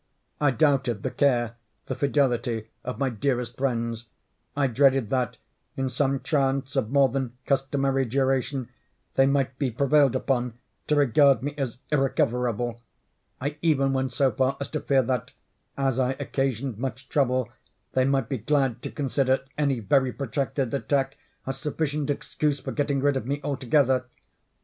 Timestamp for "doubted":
0.49-1.03